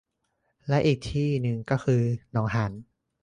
[0.69, 2.01] และอีกที่หนึ่งก็คือ
[2.31, 2.71] หนองหาร